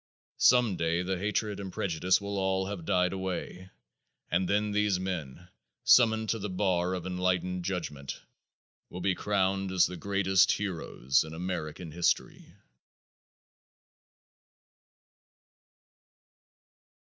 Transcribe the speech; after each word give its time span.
Some 0.39 0.77
day 0.77 1.03
the 1.03 1.19
hatred 1.19 1.59
and 1.59 1.71
prejudice 1.71 2.19
will 2.19 2.39
all 2.39 2.65
have 2.65 2.85
died 2.85 3.13
away 3.13 3.69
and 4.31 4.49
then 4.49 4.71
these 4.71 4.99
men, 4.99 5.47
summoned 5.83 6.29
to 6.29 6.39
the 6.39 6.49
bar 6.49 6.95
of 6.95 7.05
enlightened 7.05 7.63
judgment, 7.65 8.19
will 8.89 9.01
be 9.01 9.13
crowned 9.13 9.71
as 9.71 9.85
the 9.85 9.97
greatest 9.97 10.53
heroes 10.53 11.23
in 11.23 11.35
American 11.35 11.91
history. 11.91 12.55